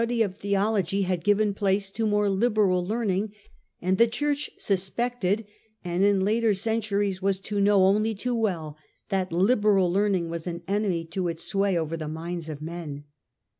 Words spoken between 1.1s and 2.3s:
had given place to more